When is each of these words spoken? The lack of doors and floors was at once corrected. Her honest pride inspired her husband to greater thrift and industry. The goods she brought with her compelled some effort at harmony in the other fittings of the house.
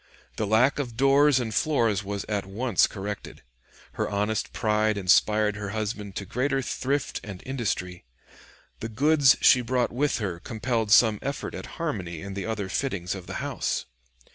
The 0.37 0.47
lack 0.47 0.79
of 0.79 0.97
doors 0.97 1.39
and 1.39 1.53
floors 1.53 2.03
was 2.03 2.25
at 2.27 2.47
once 2.47 2.87
corrected. 2.87 3.43
Her 3.91 4.09
honest 4.09 4.51
pride 4.51 4.97
inspired 4.97 5.55
her 5.57 5.69
husband 5.77 6.15
to 6.15 6.25
greater 6.25 6.63
thrift 6.63 7.21
and 7.23 7.43
industry. 7.45 8.03
The 8.79 8.89
goods 8.89 9.37
she 9.41 9.61
brought 9.61 9.91
with 9.91 10.17
her 10.17 10.39
compelled 10.39 10.89
some 10.91 11.19
effort 11.21 11.53
at 11.53 11.67
harmony 11.77 12.21
in 12.21 12.33
the 12.33 12.47
other 12.47 12.67
fittings 12.67 13.13
of 13.13 13.27
the 13.27 13.35
house. 13.45 13.85